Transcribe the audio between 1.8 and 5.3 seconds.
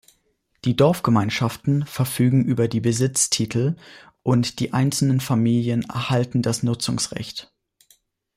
verfügen über die Besitztitel und die einzelnen